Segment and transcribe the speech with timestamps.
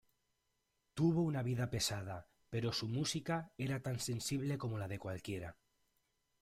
[0.95, 5.55] Tuvo una vida pesada, pero su música era tan sensible como la de cualquiera.